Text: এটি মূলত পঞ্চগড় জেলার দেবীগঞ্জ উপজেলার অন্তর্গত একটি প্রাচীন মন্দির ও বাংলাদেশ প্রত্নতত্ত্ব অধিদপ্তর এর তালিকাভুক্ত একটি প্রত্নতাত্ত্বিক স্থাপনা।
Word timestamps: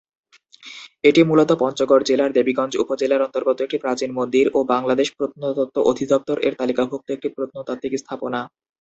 এটি 1.03 1.21
মূলত 1.23 1.49
পঞ্চগড় 1.61 2.03
জেলার 2.09 2.31
দেবীগঞ্জ 2.33 2.73
উপজেলার 2.83 3.25
অন্তর্গত 3.27 3.57
একটি 3.61 3.77
প্রাচীন 3.83 4.09
মন্দির 4.19 4.45
ও 4.53 4.69
বাংলাদেশ 4.73 5.07
প্রত্নতত্ত্ব 5.17 5.77
অধিদপ্তর 5.89 6.37
এর 6.41 6.53
তালিকাভুক্ত 6.59 7.07
একটি 7.11 7.27
প্রত্নতাত্ত্বিক 7.35 7.93
স্থাপনা। 8.01 8.39